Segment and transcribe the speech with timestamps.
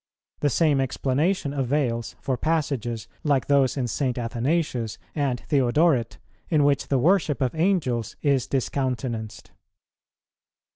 [0.39, 4.17] The same explanation avails for passages like those in St.
[4.17, 6.17] Athanasius and Theodoret,
[6.49, 9.51] in which the worship of Angels is discountenanced.